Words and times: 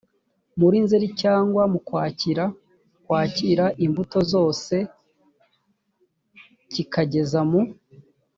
muri 0.59 0.77
nzeri 0.83 1.07
cyangwa 1.21 1.63
mu 1.71 1.79
kwakira 1.87 2.45
kwakira 3.05 3.65
imbuto 3.85 4.17
zose 4.31 4.75
kikageza 6.71 7.39
mu 7.49 7.61